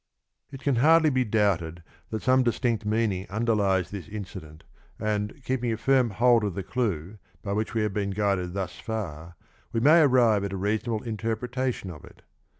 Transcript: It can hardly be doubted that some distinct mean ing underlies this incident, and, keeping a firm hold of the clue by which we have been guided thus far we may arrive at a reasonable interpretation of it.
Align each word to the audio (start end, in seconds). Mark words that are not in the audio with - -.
It 0.51 0.61
can 0.63 0.77
hardly 0.77 1.11
be 1.11 1.23
doubted 1.23 1.83
that 2.09 2.23
some 2.23 2.41
distinct 2.41 2.87
mean 2.87 3.11
ing 3.11 3.27
underlies 3.29 3.91
this 3.91 4.07
incident, 4.07 4.63
and, 4.97 5.35
keeping 5.45 5.71
a 5.71 5.77
firm 5.77 6.09
hold 6.09 6.43
of 6.43 6.55
the 6.55 6.63
clue 6.63 7.19
by 7.43 7.53
which 7.53 7.75
we 7.75 7.83
have 7.83 7.93
been 7.93 8.09
guided 8.09 8.55
thus 8.55 8.79
far 8.79 9.35
we 9.71 9.79
may 9.79 10.01
arrive 10.01 10.43
at 10.43 10.53
a 10.53 10.57
reasonable 10.57 11.03
interpretation 11.03 11.91
of 11.91 12.03
it. 12.03 12.23